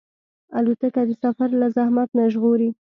الوتکه 0.57 1.01
د 1.09 1.11
سفر 1.23 1.49
له 1.59 1.67
زحمت 1.75 2.09
نه 2.17 2.23
ژغوري. 2.33 2.69